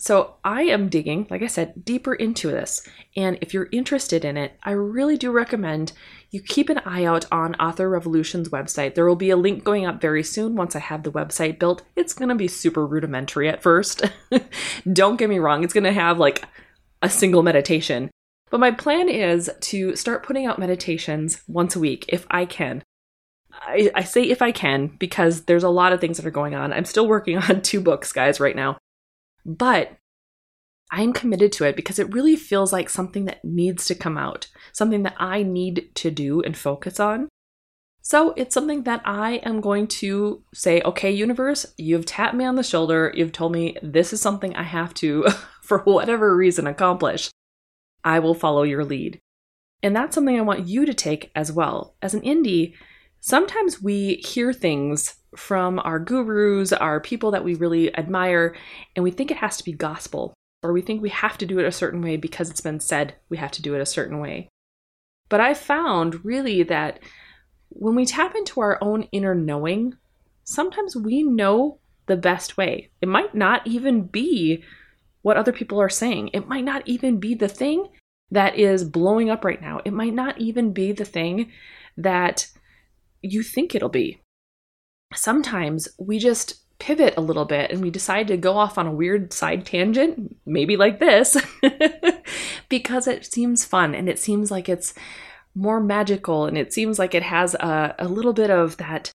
So 0.00 0.36
I 0.44 0.62
am 0.62 0.88
digging, 0.88 1.26
like 1.28 1.42
I 1.42 1.48
said, 1.48 1.84
deeper 1.84 2.14
into 2.14 2.48
this. 2.48 2.86
And 3.16 3.36
if 3.40 3.52
you're 3.52 3.68
interested 3.72 4.24
in 4.24 4.36
it, 4.36 4.52
I 4.62 4.70
really 4.70 5.16
do 5.16 5.32
recommend 5.32 5.92
you 6.30 6.40
keep 6.40 6.68
an 6.68 6.78
eye 6.78 7.04
out 7.04 7.24
on 7.32 7.56
Author 7.56 7.90
Revolution's 7.90 8.50
website. 8.50 8.94
There 8.94 9.08
will 9.08 9.16
be 9.16 9.30
a 9.30 9.36
link 9.36 9.64
going 9.64 9.86
up 9.86 10.00
very 10.00 10.22
soon 10.22 10.54
once 10.54 10.76
I 10.76 10.78
have 10.78 11.02
the 11.02 11.10
website 11.10 11.58
built. 11.58 11.82
It's 11.96 12.14
going 12.14 12.28
to 12.28 12.36
be 12.36 12.46
super 12.46 12.86
rudimentary 12.86 13.48
at 13.48 13.60
first. 13.60 14.02
Don't 14.92 15.18
get 15.18 15.28
me 15.28 15.40
wrong, 15.40 15.64
it's 15.64 15.74
going 15.74 15.82
to 15.82 15.92
have 15.92 16.18
like 16.18 16.44
a 17.02 17.10
single 17.10 17.42
meditation. 17.42 18.08
But 18.50 18.60
my 18.60 18.70
plan 18.70 19.08
is 19.08 19.50
to 19.60 19.96
start 19.96 20.22
putting 20.22 20.46
out 20.46 20.60
meditations 20.60 21.42
once 21.48 21.74
a 21.74 21.80
week 21.80 22.04
if 22.08 22.24
I 22.30 22.44
can. 22.44 22.84
I, 23.60 23.90
I 23.94 24.04
say 24.04 24.22
if 24.22 24.42
I 24.42 24.52
can 24.52 24.88
because 24.98 25.44
there's 25.44 25.64
a 25.64 25.68
lot 25.68 25.92
of 25.92 26.00
things 26.00 26.16
that 26.16 26.26
are 26.26 26.30
going 26.30 26.54
on. 26.54 26.72
I'm 26.72 26.84
still 26.84 27.06
working 27.06 27.38
on 27.48 27.62
two 27.62 27.80
books, 27.80 28.12
guys, 28.12 28.40
right 28.40 28.56
now. 28.56 28.78
But 29.44 29.96
I'm 30.90 31.12
committed 31.12 31.52
to 31.52 31.64
it 31.64 31.76
because 31.76 31.98
it 31.98 32.12
really 32.12 32.36
feels 32.36 32.72
like 32.72 32.88
something 32.88 33.26
that 33.26 33.44
needs 33.44 33.84
to 33.86 33.94
come 33.94 34.16
out, 34.16 34.48
something 34.72 35.02
that 35.02 35.16
I 35.18 35.42
need 35.42 35.90
to 35.96 36.10
do 36.10 36.40
and 36.42 36.56
focus 36.56 36.98
on. 36.98 37.28
So 38.00 38.32
it's 38.38 38.54
something 38.54 38.84
that 38.84 39.02
I 39.04 39.32
am 39.44 39.60
going 39.60 39.86
to 39.88 40.42
say, 40.54 40.80
okay, 40.80 41.10
universe, 41.10 41.66
you've 41.76 42.06
tapped 42.06 42.34
me 42.34 42.44
on 42.44 42.56
the 42.56 42.62
shoulder. 42.62 43.12
You've 43.14 43.32
told 43.32 43.52
me 43.52 43.76
this 43.82 44.14
is 44.14 44.20
something 44.22 44.56
I 44.56 44.62
have 44.62 44.94
to, 44.94 45.26
for 45.62 45.80
whatever 45.80 46.34
reason, 46.34 46.66
accomplish. 46.66 47.30
I 48.02 48.20
will 48.20 48.34
follow 48.34 48.62
your 48.62 48.84
lead. 48.84 49.20
And 49.82 49.94
that's 49.94 50.14
something 50.14 50.38
I 50.38 50.42
want 50.42 50.66
you 50.66 50.86
to 50.86 50.94
take 50.94 51.30
as 51.34 51.52
well. 51.52 51.96
As 52.00 52.14
an 52.14 52.22
indie, 52.22 52.74
sometimes 53.20 53.82
we 53.82 54.16
hear 54.16 54.52
things 54.52 55.16
from 55.36 55.78
our 55.80 55.98
gurus, 55.98 56.72
our 56.72 57.00
people 57.00 57.30
that 57.32 57.44
we 57.44 57.54
really 57.54 57.94
admire, 57.96 58.56
and 58.96 59.02
we 59.02 59.10
think 59.10 59.30
it 59.30 59.36
has 59.38 59.56
to 59.58 59.64
be 59.64 59.72
gospel, 59.72 60.34
or 60.62 60.72
we 60.72 60.80
think 60.80 61.02
we 61.02 61.10
have 61.10 61.38
to 61.38 61.46
do 61.46 61.58
it 61.58 61.66
a 61.66 61.72
certain 61.72 62.02
way 62.02 62.16
because 62.16 62.50
it's 62.50 62.60
been 62.60 62.80
said 62.80 63.14
we 63.28 63.36
have 63.36 63.50
to 63.52 63.62
do 63.62 63.74
it 63.74 63.80
a 63.80 63.86
certain 63.86 64.20
way. 64.20 64.48
But 65.28 65.40
I 65.40 65.54
found 65.54 66.24
really 66.24 66.62
that 66.64 67.00
when 67.68 67.94
we 67.94 68.06
tap 68.06 68.34
into 68.34 68.60
our 68.60 68.78
own 68.80 69.02
inner 69.12 69.34
knowing, 69.34 69.94
sometimes 70.44 70.96
we 70.96 71.22
know 71.22 71.78
the 72.06 72.16
best 72.16 72.56
way. 72.56 72.90
It 73.02 73.08
might 73.08 73.34
not 73.34 73.66
even 73.66 74.04
be 74.04 74.64
what 75.22 75.36
other 75.36 75.52
people 75.52 75.80
are 75.80 75.90
saying, 75.90 76.30
it 76.32 76.48
might 76.48 76.64
not 76.64 76.86
even 76.86 77.20
be 77.20 77.34
the 77.34 77.48
thing 77.48 77.88
that 78.30 78.56
is 78.56 78.84
blowing 78.84 79.30
up 79.30 79.44
right 79.44 79.60
now. 79.60 79.80
It 79.84 79.92
might 79.92 80.14
not 80.14 80.38
even 80.40 80.72
be 80.72 80.92
the 80.92 81.04
thing 81.04 81.50
that 81.96 82.46
you 83.22 83.42
think 83.42 83.74
it'll 83.74 83.88
be 83.88 84.20
sometimes 85.14 85.88
we 85.98 86.18
just 86.18 86.64
pivot 86.78 87.14
a 87.16 87.20
little 87.20 87.44
bit 87.44 87.70
and 87.70 87.80
we 87.80 87.90
decide 87.90 88.28
to 88.28 88.36
go 88.36 88.56
off 88.56 88.78
on 88.78 88.86
a 88.86 88.92
weird 88.92 89.32
side 89.32 89.66
tangent, 89.66 90.36
maybe 90.46 90.76
like 90.76 91.00
this, 91.00 91.36
because 92.68 93.06
it 93.06 93.24
seems 93.24 93.64
fun 93.64 93.94
and 93.94 94.08
it 94.08 94.18
seems 94.18 94.50
like 94.50 94.68
it's 94.68 94.94
more 95.54 95.80
magical 95.80 96.44
and 96.44 96.56
it 96.56 96.72
seems 96.72 96.98
like 96.98 97.14
it 97.14 97.22
has 97.22 97.54
a, 97.54 97.94
a 97.98 98.06
little 98.06 98.32
bit 98.32 98.50
of 98.50 98.76
that, 98.76 99.10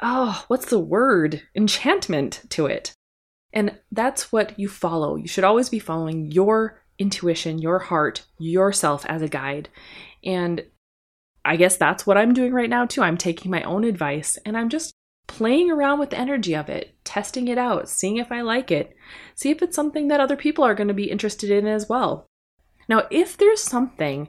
oh, 0.00 0.44
what's 0.48 0.66
the 0.66 0.78
word? 0.78 1.42
Enchantment 1.56 2.42
to 2.50 2.66
it. 2.66 2.94
And 3.52 3.76
that's 3.90 4.30
what 4.30 4.56
you 4.58 4.68
follow. 4.68 5.16
You 5.16 5.26
should 5.26 5.42
always 5.44 5.68
be 5.68 5.80
following 5.80 6.30
your 6.30 6.84
intuition, 7.00 7.58
your 7.58 7.80
heart, 7.80 8.24
yourself 8.38 9.04
as 9.06 9.22
a 9.22 9.28
guide. 9.28 9.68
And 10.22 10.62
I 11.50 11.56
guess 11.56 11.76
that's 11.76 12.06
what 12.06 12.16
I'm 12.16 12.32
doing 12.32 12.52
right 12.52 12.70
now 12.70 12.86
too. 12.86 13.02
I'm 13.02 13.16
taking 13.16 13.50
my 13.50 13.64
own 13.64 13.82
advice 13.82 14.38
and 14.46 14.56
I'm 14.56 14.68
just 14.68 14.92
playing 15.26 15.68
around 15.68 15.98
with 15.98 16.10
the 16.10 16.18
energy 16.18 16.54
of 16.54 16.68
it, 16.68 16.94
testing 17.02 17.48
it 17.48 17.58
out, 17.58 17.88
seeing 17.88 18.18
if 18.18 18.30
I 18.30 18.42
like 18.42 18.70
it, 18.70 18.94
see 19.34 19.50
if 19.50 19.60
it's 19.60 19.74
something 19.74 20.06
that 20.06 20.20
other 20.20 20.36
people 20.36 20.62
are 20.62 20.76
going 20.76 20.86
to 20.86 20.94
be 20.94 21.10
interested 21.10 21.50
in 21.50 21.66
as 21.66 21.88
well. 21.88 22.24
Now, 22.88 23.08
if 23.10 23.36
there's 23.36 23.64
something 23.64 24.28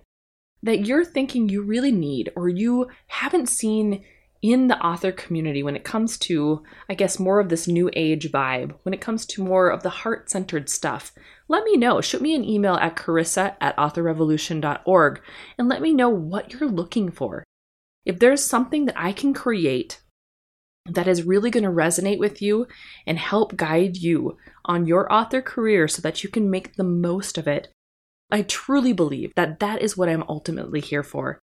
that 0.63 0.87
you're 0.87 1.05
thinking 1.05 1.47
you 1.47 1.61
really 1.61 1.91
need 1.91 2.31
or 2.35 2.49
you 2.49 2.87
haven't 3.05 3.49
seen 3.49 4.03
in 4.41 4.67
the 4.67 4.79
author 4.79 5.11
community 5.11 5.61
when 5.61 5.75
it 5.75 5.83
comes 5.83 6.17
to, 6.17 6.63
I 6.89 6.95
guess, 6.95 7.19
more 7.19 7.39
of 7.39 7.49
this 7.49 7.67
new 7.67 7.91
age 7.95 8.31
vibe, 8.31 8.73
when 8.83 8.93
it 8.93 9.01
comes 9.01 9.25
to 9.27 9.43
more 9.43 9.69
of 9.69 9.83
the 9.83 9.89
heart 9.89 10.29
centered 10.29 10.69
stuff, 10.69 11.11
let 11.47 11.63
me 11.63 11.77
know. 11.77 12.01
Shoot 12.01 12.21
me 12.21 12.33
an 12.33 12.43
email 12.43 12.75
at 12.75 12.95
carissa 12.95 13.55
at 13.61 13.77
authorrevolution.org 13.77 15.21
and 15.57 15.69
let 15.69 15.81
me 15.81 15.93
know 15.93 16.09
what 16.09 16.53
you're 16.53 16.69
looking 16.69 17.11
for. 17.11 17.43
If 18.03 18.17
there's 18.17 18.43
something 18.43 18.85
that 18.85 18.99
I 18.99 19.11
can 19.11 19.33
create 19.33 20.01
that 20.85 21.07
is 21.07 21.23
really 21.23 21.51
going 21.51 21.63
to 21.63 21.69
resonate 21.69 22.17
with 22.17 22.41
you 22.41 22.67
and 23.05 23.19
help 23.19 23.55
guide 23.55 23.97
you 23.97 24.37
on 24.65 24.87
your 24.87 25.11
author 25.13 25.41
career 25.41 25.87
so 25.87 26.01
that 26.01 26.23
you 26.23 26.29
can 26.29 26.49
make 26.49 26.75
the 26.75 26.83
most 26.83 27.37
of 27.37 27.47
it, 27.47 27.67
I 28.31 28.41
truly 28.41 28.93
believe 28.93 29.33
that 29.35 29.59
that 29.59 29.83
is 29.83 29.95
what 29.95 30.09
I'm 30.09 30.23
ultimately 30.27 30.79
here 30.79 31.03
for. 31.03 31.39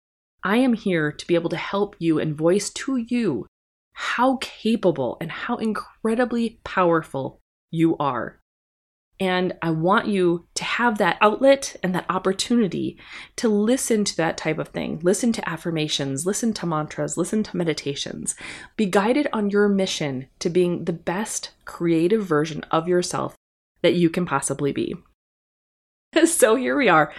I 0.44 0.56
am 0.56 0.72
here 0.72 1.12
to 1.12 1.26
be 1.26 1.34
able 1.34 1.50
to 1.50 1.56
help 1.56 1.96
you 1.98 2.18
and 2.18 2.36
voice 2.36 2.70
to 2.70 2.96
you 2.96 3.46
how 3.94 4.38
capable 4.40 5.16
and 5.20 5.30
how 5.30 5.56
incredibly 5.56 6.60
powerful 6.64 7.40
you 7.70 7.96
are. 7.98 8.40
And 9.20 9.52
I 9.62 9.70
want 9.70 10.08
you 10.08 10.46
to 10.54 10.64
have 10.64 10.98
that 10.98 11.18
outlet 11.20 11.76
and 11.82 11.94
that 11.94 12.06
opportunity 12.08 12.98
to 13.36 13.48
listen 13.48 14.04
to 14.04 14.16
that 14.16 14.36
type 14.36 14.58
of 14.58 14.68
thing. 14.68 14.98
Listen 15.02 15.32
to 15.34 15.48
affirmations, 15.48 16.26
listen 16.26 16.52
to 16.54 16.66
mantras, 16.66 17.16
listen 17.16 17.44
to 17.44 17.56
meditations. 17.56 18.34
Be 18.76 18.86
guided 18.86 19.28
on 19.32 19.50
your 19.50 19.68
mission 19.68 20.26
to 20.40 20.50
being 20.50 20.86
the 20.86 20.92
best 20.92 21.50
creative 21.64 22.24
version 22.26 22.64
of 22.72 22.88
yourself 22.88 23.36
that 23.82 23.94
you 23.94 24.10
can 24.10 24.26
possibly 24.26 24.72
be. 24.72 24.96
so 26.24 26.56
here 26.56 26.76
we 26.76 26.88
are. 26.88 27.12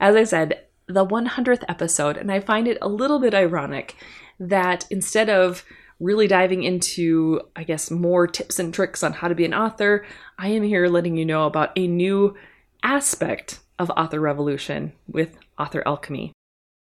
As 0.00 0.16
I 0.16 0.24
said, 0.24 0.67
the 0.88 1.06
100th 1.06 1.64
episode, 1.68 2.16
and 2.16 2.32
I 2.32 2.40
find 2.40 2.66
it 2.66 2.78
a 2.80 2.88
little 2.88 3.18
bit 3.18 3.34
ironic 3.34 3.94
that 4.40 4.86
instead 4.90 5.28
of 5.28 5.64
really 6.00 6.26
diving 6.26 6.62
into, 6.62 7.40
I 7.56 7.64
guess, 7.64 7.90
more 7.90 8.26
tips 8.26 8.58
and 8.58 8.72
tricks 8.72 9.02
on 9.02 9.12
how 9.12 9.28
to 9.28 9.34
be 9.34 9.44
an 9.44 9.54
author, 9.54 10.06
I 10.38 10.48
am 10.48 10.62
here 10.62 10.86
letting 10.86 11.16
you 11.16 11.24
know 11.24 11.46
about 11.46 11.72
a 11.76 11.86
new 11.86 12.36
aspect 12.82 13.60
of 13.78 13.90
Author 13.90 14.20
Revolution 14.20 14.92
with 15.06 15.38
Author 15.58 15.82
Alchemy. 15.86 16.32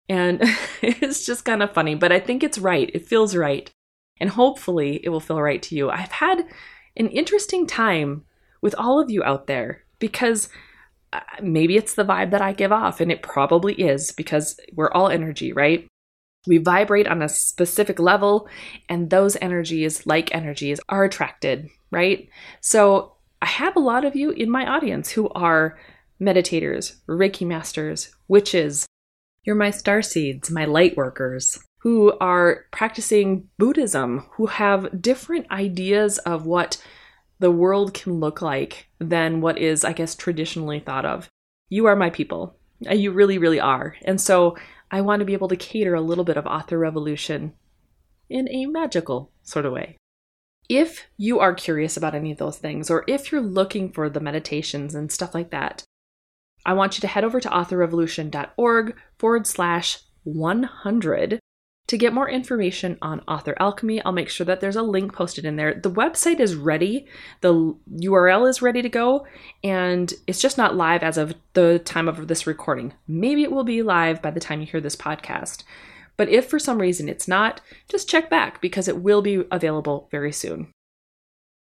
And 0.08 0.40
it's 0.82 1.24
just 1.24 1.44
kind 1.44 1.62
of 1.62 1.72
funny, 1.72 1.94
but 1.94 2.12
I 2.12 2.20
think 2.20 2.42
it's 2.42 2.58
right. 2.58 2.90
It 2.92 3.06
feels 3.06 3.36
right. 3.36 3.70
And 4.20 4.30
hopefully 4.30 5.00
it 5.04 5.10
will 5.10 5.20
feel 5.20 5.40
right 5.40 5.62
to 5.62 5.76
you. 5.76 5.90
I've 5.90 6.12
had 6.12 6.44
an 6.96 7.08
interesting 7.08 7.66
time 7.66 8.24
with 8.60 8.74
all 8.76 9.00
of 9.00 9.10
you 9.10 9.22
out 9.22 9.46
there 9.46 9.84
because 10.00 10.48
Uh, 11.12 11.20
maybe 11.42 11.76
it's 11.76 11.94
the 11.94 12.04
vibe 12.04 12.30
that 12.32 12.42
I 12.42 12.52
give 12.52 12.72
off, 12.72 13.00
and 13.00 13.10
it 13.10 13.22
probably 13.22 13.74
is 13.74 14.12
because 14.12 14.58
we're 14.74 14.90
all 14.92 15.08
energy, 15.08 15.52
right? 15.52 15.86
We 16.46 16.58
vibrate 16.58 17.08
on 17.08 17.22
a 17.22 17.28
specific 17.28 17.98
level, 17.98 18.48
and 18.88 19.10
those 19.10 19.36
energies, 19.40 20.06
like 20.06 20.34
energies, 20.34 20.80
are 20.88 21.04
attracted, 21.04 21.68
right? 21.90 22.28
So 22.60 23.14
I 23.40 23.46
have 23.46 23.76
a 23.76 23.80
lot 23.80 24.04
of 24.04 24.16
you 24.16 24.30
in 24.30 24.50
my 24.50 24.66
audience 24.66 25.10
who 25.10 25.28
are 25.30 25.78
meditators, 26.20 26.96
Reiki 27.06 27.46
masters, 27.46 28.14
witches. 28.26 28.86
You're 29.44 29.56
my 29.56 29.70
star 29.70 30.02
seeds, 30.02 30.50
my 30.50 30.64
light 30.64 30.96
workers, 30.96 31.58
who 31.78 32.12
are 32.20 32.66
practicing 32.72 33.48
Buddhism, 33.58 34.26
who 34.32 34.46
have 34.46 35.00
different 35.00 35.50
ideas 35.50 36.18
of 36.18 36.44
what 36.44 36.82
the 37.38 37.50
world 37.50 37.94
can 37.94 38.20
look 38.20 38.42
like 38.42 38.88
than 38.98 39.40
what 39.40 39.58
is, 39.58 39.84
I 39.84 39.92
guess, 39.92 40.14
traditionally 40.14 40.80
thought 40.80 41.04
of. 41.04 41.28
You 41.68 41.86
are 41.86 41.96
my 41.96 42.10
people. 42.10 42.56
Uh, 42.88 42.94
you 42.94 43.10
really, 43.10 43.38
really 43.38 43.60
are. 43.60 43.96
And 44.04 44.20
so 44.20 44.56
I 44.90 45.00
want 45.00 45.20
to 45.20 45.26
be 45.26 45.34
able 45.34 45.48
to 45.48 45.56
cater 45.56 45.94
a 45.94 46.00
little 46.00 46.24
bit 46.24 46.36
of 46.36 46.46
author 46.46 46.78
revolution 46.78 47.52
in 48.28 48.48
a 48.48 48.66
magical 48.66 49.30
sort 49.42 49.66
of 49.66 49.72
way. 49.72 49.96
If 50.68 51.06
you 51.16 51.40
are 51.40 51.54
curious 51.54 51.96
about 51.96 52.14
any 52.14 52.30
of 52.30 52.38
those 52.38 52.58
things, 52.58 52.90
or 52.90 53.04
if 53.06 53.32
you're 53.32 53.40
looking 53.40 53.90
for 53.90 54.10
the 54.10 54.20
meditations 54.20 54.94
and 54.94 55.10
stuff 55.10 55.34
like 55.34 55.50
that, 55.50 55.84
I 56.66 56.74
want 56.74 56.96
you 56.96 57.00
to 57.02 57.06
head 57.06 57.24
over 57.24 57.40
to 57.40 57.48
authorrevolution.org 57.48 58.96
forward 59.18 59.46
slash 59.46 60.00
100 60.24 61.40
to 61.88 61.96
get 61.96 62.12
more 62.12 62.28
information 62.28 62.98
on 63.00 63.22
Author 63.26 63.56
Alchemy, 63.58 64.04
I'll 64.04 64.12
make 64.12 64.28
sure 64.28 64.44
that 64.44 64.60
there's 64.60 64.76
a 64.76 64.82
link 64.82 65.14
posted 65.14 65.46
in 65.46 65.56
there. 65.56 65.74
The 65.74 65.90
website 65.90 66.38
is 66.38 66.54
ready, 66.54 67.06
the 67.40 67.74
URL 67.90 68.48
is 68.48 68.60
ready 68.60 68.82
to 68.82 68.90
go, 68.90 69.26
and 69.64 70.12
it's 70.26 70.40
just 70.40 70.58
not 70.58 70.76
live 70.76 71.02
as 71.02 71.16
of 71.16 71.34
the 71.54 71.78
time 71.80 72.06
of 72.06 72.28
this 72.28 72.46
recording. 72.46 72.92
Maybe 73.08 73.42
it 73.42 73.50
will 73.50 73.64
be 73.64 73.82
live 73.82 74.20
by 74.20 74.30
the 74.30 74.40
time 74.40 74.60
you 74.60 74.66
hear 74.66 74.82
this 74.82 74.96
podcast. 74.96 75.64
But 76.18 76.28
if 76.28 76.50
for 76.50 76.58
some 76.58 76.78
reason 76.78 77.08
it's 77.08 77.26
not, 77.26 77.62
just 77.88 78.08
check 78.08 78.28
back 78.28 78.60
because 78.60 78.86
it 78.86 79.00
will 79.00 79.22
be 79.22 79.44
available 79.50 80.08
very 80.10 80.32
soon. 80.32 80.70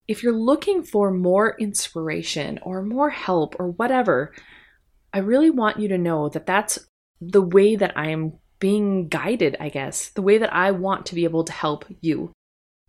If 0.09 0.25
you're 0.25 0.33
looking 0.33 0.83
for 0.83 1.13
more 1.13 1.57
inspiration 1.59 2.59
or 2.63 2.83
more 2.83 3.11
help 3.11 3.55
or 3.61 3.69
whatever, 3.69 4.33
I 5.13 5.19
really 5.19 5.51
want 5.51 5.79
you 5.79 5.87
to 5.89 5.99
know 5.99 6.29
that 6.31 6.47
that's 6.47 6.81
the 7.21 7.43
way 7.43 7.77
that 7.77 7.97
I 7.97 8.09
am 8.09 8.39
being 8.59 9.09
guided, 9.09 9.57
I 9.61 9.69
guess, 9.69 10.09
the 10.09 10.23
way 10.23 10.39
that 10.39 10.53
I 10.53 10.71
want 10.71 11.07
to 11.07 11.15
be 11.15 11.25
able 11.25 11.45
to 11.45 11.53
help 11.53 11.85
you. 12.01 12.33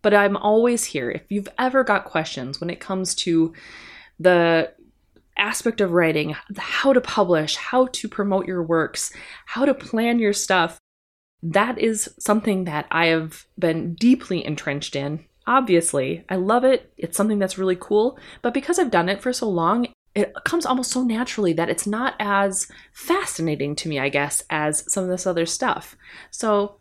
But 0.02 0.14
I'm 0.14 0.36
always 0.36 0.84
here. 0.84 1.10
If 1.10 1.22
you've 1.28 1.48
ever 1.58 1.84
got 1.84 2.04
questions 2.04 2.60
when 2.60 2.70
it 2.70 2.80
comes 2.80 3.14
to 3.16 3.52
the 4.18 4.72
aspect 5.36 5.80
of 5.80 5.92
writing, 5.92 6.34
how 6.56 6.92
to 6.92 7.00
publish, 7.00 7.56
how 7.56 7.86
to 7.86 8.08
promote 8.08 8.46
your 8.46 8.62
works, 8.62 9.12
how 9.46 9.64
to 9.64 9.74
plan 9.74 10.18
your 10.18 10.32
stuff, 10.32 10.78
that 11.42 11.78
is 11.78 12.12
something 12.18 12.64
that 12.64 12.86
I 12.90 13.06
have 13.06 13.46
been 13.58 13.94
deeply 13.94 14.44
entrenched 14.44 14.96
in. 14.96 15.24
Obviously, 15.46 16.24
I 16.28 16.36
love 16.36 16.64
it. 16.64 16.92
It's 16.96 17.16
something 17.16 17.38
that's 17.38 17.58
really 17.58 17.76
cool. 17.78 18.18
But 18.42 18.54
because 18.54 18.78
I've 18.78 18.90
done 18.90 19.08
it 19.08 19.20
for 19.20 19.32
so 19.32 19.48
long, 19.48 19.88
it 20.18 20.34
comes 20.44 20.66
almost 20.66 20.90
so 20.90 21.02
naturally 21.02 21.52
that 21.54 21.68
it's 21.68 21.86
not 21.86 22.14
as 22.18 22.66
fascinating 22.92 23.76
to 23.76 23.88
me, 23.88 23.98
I 23.98 24.08
guess, 24.08 24.42
as 24.50 24.90
some 24.92 25.04
of 25.04 25.10
this 25.10 25.26
other 25.26 25.46
stuff. 25.46 25.96
So 26.30 26.78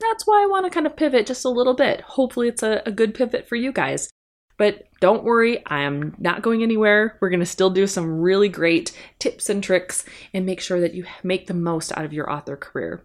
that's 0.00 0.26
why 0.26 0.42
I 0.42 0.46
want 0.46 0.66
to 0.66 0.70
kind 0.70 0.86
of 0.86 0.96
pivot 0.96 1.26
just 1.26 1.44
a 1.44 1.50
little 1.50 1.74
bit. 1.74 2.00
Hopefully, 2.00 2.48
it's 2.48 2.62
a, 2.62 2.82
a 2.84 2.92
good 2.92 3.14
pivot 3.14 3.48
for 3.48 3.56
you 3.56 3.72
guys. 3.72 4.08
But 4.56 4.84
don't 5.00 5.24
worry, 5.24 5.64
I 5.66 5.82
am 5.82 6.14
not 6.18 6.42
going 6.42 6.62
anywhere. 6.62 7.18
We're 7.20 7.30
going 7.30 7.40
to 7.40 7.46
still 7.46 7.70
do 7.70 7.86
some 7.86 8.20
really 8.20 8.48
great 8.48 8.92
tips 9.18 9.50
and 9.50 9.62
tricks 9.62 10.04
and 10.32 10.46
make 10.46 10.60
sure 10.60 10.80
that 10.80 10.94
you 10.94 11.04
make 11.22 11.46
the 11.46 11.54
most 11.54 11.92
out 11.96 12.04
of 12.04 12.12
your 12.12 12.30
author 12.30 12.56
career. 12.56 13.04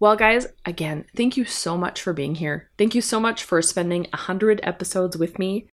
Well, 0.00 0.14
guys, 0.14 0.46
again, 0.64 1.06
thank 1.16 1.36
you 1.36 1.44
so 1.44 1.76
much 1.76 2.00
for 2.02 2.12
being 2.12 2.36
here. 2.36 2.70
Thank 2.78 2.94
you 2.94 3.00
so 3.00 3.18
much 3.18 3.42
for 3.42 3.60
spending 3.62 4.02
100 4.12 4.60
episodes 4.62 5.16
with 5.16 5.38
me. 5.38 5.68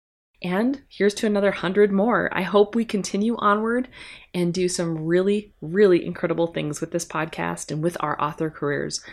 And 0.42 0.82
here's 0.88 1.14
to 1.14 1.26
another 1.26 1.50
100 1.50 1.92
more. 1.92 2.28
I 2.32 2.42
hope 2.42 2.74
we 2.74 2.84
continue 2.84 3.36
onward 3.38 3.88
and 4.34 4.52
do 4.52 4.68
some 4.68 5.04
really, 5.04 5.54
really 5.60 6.04
incredible 6.04 6.48
things 6.48 6.80
with 6.80 6.90
this 6.90 7.04
podcast 7.04 7.70
and 7.70 7.82
with 7.82 7.96
our 8.00 8.20
author 8.20 8.50
careers. 8.50 9.04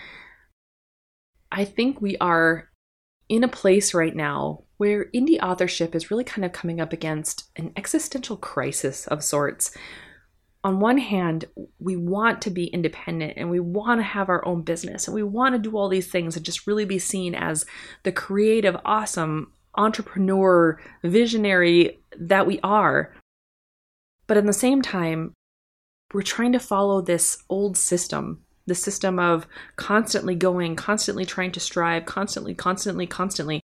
I 1.52 1.66
think 1.66 2.02
we 2.02 2.18
are 2.18 2.70
in 3.28 3.44
a 3.44 3.48
place 3.48 3.94
right 3.94 4.16
now 4.16 4.64
where 4.78 5.06
indie 5.14 5.42
authorship 5.42 5.94
is 5.94 6.10
really 6.10 6.24
kind 6.24 6.46
of 6.46 6.52
coming 6.52 6.82
up 6.82 6.94
against 6.94 7.50
an 7.58 7.74
existential 7.76 8.38
crisis 8.38 9.06
of 9.08 9.24
sorts. 9.24 9.76
On 10.64 10.80
one 10.80 10.98
hand, 10.98 11.46
we 11.80 11.96
want 11.96 12.42
to 12.42 12.50
be 12.50 12.66
independent 12.66 13.34
and 13.38 13.52
we 13.52 13.60
want 13.60 14.00
to 14.00 14.04
have 14.04 14.30
our 14.30 14.46
own 14.48 14.64
business 14.64 15.08
and 15.08 15.14
we 15.14 15.24
want 15.24 15.54
to 15.54 15.60
do 15.60 15.78
all 15.78 15.90
these 15.90 16.10
things 16.10 16.36
and 16.36 16.46
just 16.46 16.66
really 16.66 16.86
be 16.86 16.98
seen 16.98 17.36
as 17.36 17.66
the 18.04 18.12
creative, 18.12 18.76
awesome 18.84 19.54
entrepreneur, 19.76 20.80
visionary 21.04 22.00
that 22.18 22.48
we 22.48 22.60
are. 22.62 23.16
But 24.28 24.38
at 24.38 24.46
the 24.46 24.54
same 24.54 24.82
time, 24.82 25.34
we're 26.14 26.22
trying 26.22 26.52
to 26.54 26.60
follow 26.60 27.02
this 27.02 27.44
old 27.50 27.78
system 27.78 28.44
the 28.70 28.76
system 28.76 29.20
of 29.20 29.46
constantly 29.76 30.36
going, 30.36 30.78
constantly 30.78 31.26
trying 31.26 31.52
to 31.52 31.60
strive, 31.60 32.06
constantly, 32.06 32.56
constantly, 32.56 33.06
constantly. 33.06 33.60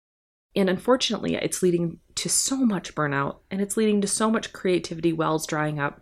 And 0.56 0.70
unfortunately, 0.70 1.34
it's 1.34 1.62
leading 1.62 1.98
to 2.14 2.28
so 2.30 2.56
much 2.56 2.94
burnout 2.94 3.38
and 3.50 3.60
it's 3.60 3.76
leading 3.76 4.00
to 4.00 4.08
so 4.08 4.30
much 4.30 4.52
creativity 4.52 5.12
wells 5.12 5.46
drying 5.46 5.78
up. 5.78 6.00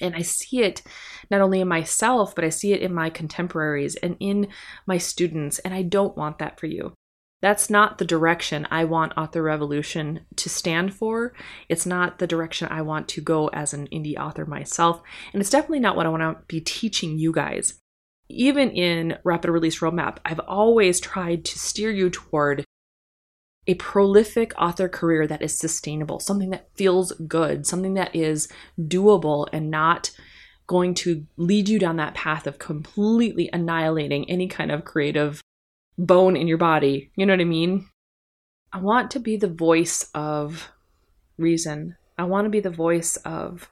And 0.00 0.14
I 0.14 0.22
see 0.22 0.62
it 0.62 0.82
not 1.30 1.40
only 1.40 1.60
in 1.60 1.68
myself, 1.68 2.34
but 2.34 2.44
I 2.44 2.48
see 2.48 2.72
it 2.72 2.80
in 2.80 2.94
my 2.94 3.10
contemporaries 3.10 3.96
and 3.96 4.16
in 4.20 4.48
my 4.86 4.98
students. 4.98 5.58
And 5.60 5.74
I 5.74 5.82
don't 5.82 6.16
want 6.16 6.38
that 6.38 6.58
for 6.58 6.66
you. 6.66 6.94
That's 7.42 7.70
not 7.70 7.98
the 7.98 8.04
direction 8.04 8.66
I 8.70 8.84
want 8.84 9.14
Author 9.16 9.42
Revolution 9.42 10.26
to 10.36 10.48
stand 10.50 10.94
for. 10.94 11.32
It's 11.68 11.86
not 11.86 12.18
the 12.18 12.26
direction 12.26 12.68
I 12.70 12.82
want 12.82 13.08
to 13.08 13.22
go 13.22 13.48
as 13.48 13.72
an 13.72 13.88
indie 13.88 14.18
author 14.18 14.44
myself. 14.44 15.00
And 15.32 15.40
it's 15.40 15.50
definitely 15.50 15.80
not 15.80 15.96
what 15.96 16.06
I 16.06 16.10
want 16.10 16.22
to 16.22 16.44
be 16.46 16.60
teaching 16.60 17.18
you 17.18 17.32
guys. 17.32 17.80
Even 18.28 18.70
in 18.70 19.18
Rapid 19.24 19.50
Release 19.50 19.80
Roadmap, 19.80 20.18
I've 20.24 20.40
always 20.40 21.00
tried 21.00 21.44
to 21.46 21.58
steer 21.58 21.90
you 21.90 22.10
toward 22.10 22.64
a 23.66 23.74
prolific 23.74 24.52
author 24.58 24.88
career 24.88 25.26
that 25.26 25.42
is 25.42 25.56
sustainable, 25.56 26.20
something 26.20 26.50
that 26.50 26.68
feels 26.76 27.12
good, 27.26 27.66
something 27.66 27.94
that 27.94 28.14
is 28.14 28.48
doable 28.78 29.48
and 29.52 29.70
not 29.70 30.10
going 30.66 30.94
to 30.94 31.26
lead 31.36 31.68
you 31.68 31.78
down 31.78 31.96
that 31.96 32.14
path 32.14 32.46
of 32.46 32.58
completely 32.58 33.50
annihilating 33.52 34.28
any 34.30 34.46
kind 34.46 34.70
of 34.70 34.84
creative 34.84 35.40
bone 36.06 36.36
in 36.36 36.48
your 36.48 36.58
body. 36.58 37.10
You 37.16 37.26
know 37.26 37.32
what 37.32 37.40
I 37.40 37.44
mean? 37.44 37.88
I 38.72 38.78
want 38.78 39.10
to 39.12 39.20
be 39.20 39.36
the 39.36 39.48
voice 39.48 40.08
of 40.14 40.70
reason. 41.38 41.96
I 42.18 42.24
want 42.24 42.46
to 42.46 42.50
be 42.50 42.60
the 42.60 42.70
voice 42.70 43.16
of 43.16 43.70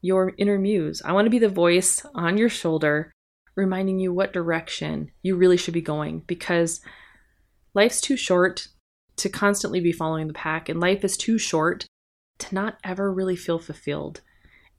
your 0.00 0.32
inner 0.38 0.58
muse. 0.58 1.02
I 1.04 1.12
want 1.12 1.26
to 1.26 1.30
be 1.30 1.38
the 1.38 1.48
voice 1.48 2.04
on 2.14 2.38
your 2.38 2.48
shoulder 2.48 3.12
reminding 3.56 3.98
you 3.98 4.12
what 4.12 4.32
direction 4.32 5.10
you 5.22 5.34
really 5.34 5.56
should 5.56 5.74
be 5.74 5.82
going 5.82 6.20
because 6.26 6.80
life's 7.74 8.00
too 8.00 8.16
short 8.16 8.68
to 9.16 9.28
constantly 9.28 9.80
be 9.80 9.90
following 9.90 10.28
the 10.28 10.32
pack, 10.32 10.68
and 10.68 10.78
life 10.78 11.04
is 11.04 11.16
too 11.16 11.38
short 11.38 11.84
to 12.38 12.54
not 12.54 12.78
ever 12.84 13.12
really 13.12 13.34
feel 13.34 13.58
fulfilled. 13.58 14.20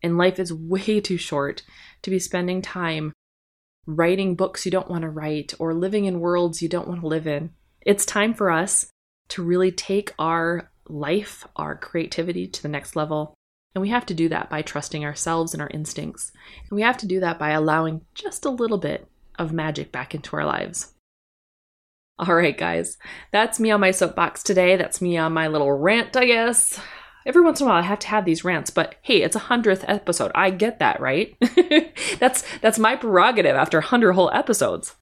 And 0.01 0.17
life 0.17 0.39
is 0.39 0.53
way 0.53 1.01
too 1.01 1.17
short 1.17 1.61
to 2.03 2.09
be 2.09 2.19
spending 2.19 2.61
time 2.61 3.11
writing 3.95 4.35
books 4.35 4.65
you 4.65 4.71
don't 4.71 4.89
want 4.89 5.01
to 5.01 5.09
write 5.09 5.53
or 5.59 5.73
living 5.73 6.05
in 6.05 6.19
worlds 6.19 6.61
you 6.61 6.69
don't 6.69 6.87
want 6.87 7.01
to 7.01 7.07
live 7.07 7.27
in. 7.27 7.51
It's 7.81 8.05
time 8.05 8.33
for 8.33 8.51
us 8.51 8.87
to 9.29 9.43
really 9.43 9.71
take 9.71 10.13
our 10.19 10.71
life, 10.87 11.47
our 11.55 11.75
creativity 11.75 12.47
to 12.47 12.61
the 12.61 12.69
next 12.69 12.95
level. 12.95 13.33
And 13.75 13.81
we 13.81 13.89
have 13.89 14.05
to 14.07 14.13
do 14.13 14.29
that 14.29 14.49
by 14.49 14.61
trusting 14.61 15.05
ourselves 15.05 15.53
and 15.53 15.61
our 15.61 15.69
instincts. 15.69 16.31
And 16.69 16.75
we 16.75 16.81
have 16.81 16.97
to 16.97 17.07
do 17.07 17.19
that 17.19 17.39
by 17.39 17.51
allowing 17.51 18.01
just 18.13 18.45
a 18.45 18.49
little 18.49 18.77
bit 18.77 19.07
of 19.37 19.53
magic 19.53 19.91
back 19.91 20.13
into 20.13 20.35
our 20.35 20.45
lives. 20.45 20.93
All 22.17 22.35
right, 22.35 22.57
guys, 22.57 22.97
that's 23.31 23.59
me 23.59 23.71
on 23.71 23.79
my 23.79 23.91
soapbox 23.91 24.43
today. 24.43 24.75
That's 24.75 25.01
me 25.01 25.17
on 25.17 25.31
my 25.31 25.47
little 25.47 25.71
rant, 25.71 26.17
I 26.17 26.25
guess. 26.25 26.79
Every 27.29 27.43
once 27.43 27.61
in 27.61 27.67
a 27.67 27.69
while, 27.69 27.77
I 27.77 27.85
have 27.85 27.99
to 27.99 28.07
have 28.07 28.25
these 28.25 28.43
rants, 28.43 28.71
but 28.71 28.95
hey, 29.03 29.21
it's 29.21 29.35
a 29.35 29.39
hundredth 29.39 29.85
episode. 29.87 30.31
I 30.33 30.49
get 30.49 30.79
that, 30.79 30.99
right? 30.99 31.37
that's 32.19 32.43
that's 32.57 32.79
my 32.79 32.95
prerogative 32.95 33.55
after 33.55 33.81
hundred 33.81 34.13
whole 34.13 34.31
episodes. 34.33 34.95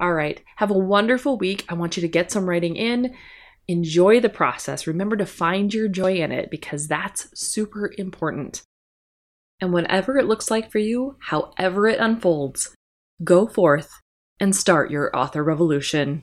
All 0.00 0.14
right, 0.14 0.42
have 0.56 0.70
a 0.70 0.78
wonderful 0.78 1.36
week. 1.36 1.66
I 1.68 1.74
want 1.74 1.94
you 1.94 2.00
to 2.00 2.08
get 2.08 2.32
some 2.32 2.48
writing 2.48 2.76
in. 2.76 3.14
Enjoy 3.68 4.18
the 4.18 4.30
process. 4.30 4.86
Remember 4.86 5.14
to 5.14 5.26
find 5.26 5.74
your 5.74 5.88
joy 5.88 6.14
in 6.14 6.32
it 6.32 6.50
because 6.50 6.88
that's 6.88 7.28
super 7.38 7.92
important. 7.98 8.62
And 9.60 9.74
whatever 9.74 10.16
it 10.16 10.24
looks 10.24 10.50
like 10.50 10.72
for 10.72 10.78
you, 10.78 11.18
however 11.20 11.86
it 11.86 12.00
unfolds, 12.00 12.74
go 13.22 13.46
forth 13.46 13.92
and 14.40 14.56
start 14.56 14.90
your 14.90 15.14
author 15.14 15.44
revolution. 15.44 16.22